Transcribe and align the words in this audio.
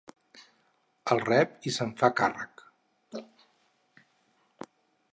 El 1.15 1.21
rep 1.25 1.69
i 1.71 1.75
se'n 1.77 1.93
fa 2.01 2.11
càrrec. 2.23 2.65